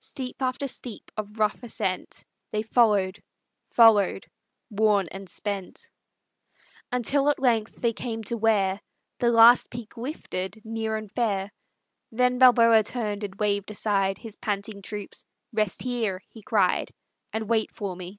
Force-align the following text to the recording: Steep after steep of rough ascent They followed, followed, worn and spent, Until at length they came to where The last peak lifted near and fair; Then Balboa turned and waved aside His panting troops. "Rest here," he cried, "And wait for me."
Steep 0.00 0.40
after 0.40 0.66
steep 0.66 1.10
of 1.14 1.38
rough 1.38 1.62
ascent 1.62 2.24
They 2.52 2.62
followed, 2.62 3.22
followed, 3.70 4.26
worn 4.70 5.08
and 5.12 5.28
spent, 5.28 5.90
Until 6.90 7.28
at 7.28 7.38
length 7.38 7.76
they 7.82 7.92
came 7.92 8.24
to 8.24 8.36
where 8.38 8.80
The 9.18 9.28
last 9.28 9.68
peak 9.68 9.98
lifted 9.98 10.64
near 10.64 10.96
and 10.96 11.12
fair; 11.12 11.52
Then 12.10 12.38
Balboa 12.38 12.82
turned 12.82 13.24
and 13.24 13.34
waved 13.34 13.70
aside 13.70 14.16
His 14.16 14.36
panting 14.36 14.80
troops. 14.80 15.26
"Rest 15.52 15.82
here," 15.82 16.22
he 16.30 16.40
cried, 16.40 16.90
"And 17.30 17.46
wait 17.46 17.70
for 17.70 17.94
me." 17.94 18.18